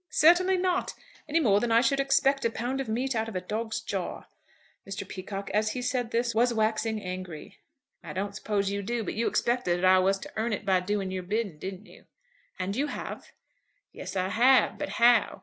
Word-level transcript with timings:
"Certainly 0.09 0.57
not, 0.57 0.95
any 1.29 1.39
more 1.39 1.59
than 1.59 1.71
I 1.71 1.81
should 1.81 1.99
expect 1.99 2.43
a 2.43 2.49
pound 2.49 2.81
of 2.81 2.89
meat 2.89 3.13
out 3.15 3.29
of 3.29 3.35
a 3.35 3.39
dog's 3.39 3.79
jaw." 3.81 4.23
Mr. 4.89 5.07
Peacocke, 5.07 5.51
as 5.51 5.73
he 5.73 5.83
said 5.83 6.09
this, 6.09 6.33
was 6.33 6.51
waxing 6.55 6.99
angry. 7.03 7.59
"I 8.03 8.11
don't 8.13 8.35
suppose 8.35 8.71
you 8.71 8.81
do; 8.81 9.03
but 9.03 9.13
you 9.13 9.27
expected 9.27 9.77
that 9.77 9.85
I 9.85 9.99
was 9.99 10.17
to 10.17 10.33
earn 10.37 10.53
it 10.53 10.65
by 10.65 10.79
doing 10.79 11.11
your 11.11 11.21
bidding; 11.21 11.59
didn't 11.59 11.85
you?" 11.85 12.05
"And 12.57 12.75
you 12.75 12.87
have." 12.87 13.27
"Yes, 13.91 14.15
I 14.15 14.29
have; 14.29 14.79
but 14.79 14.89
how? 14.89 15.39